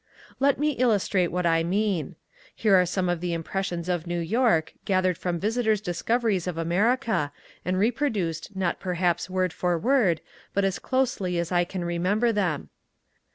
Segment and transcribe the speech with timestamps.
[0.39, 2.15] Let me illustrate what I mean.
[2.55, 7.31] Here are some of the impressions of New York, gathered from visitors' discoveries of America,
[7.63, 10.19] and reproduced not perhaps word for word
[10.55, 12.69] but as closely as I can remember them.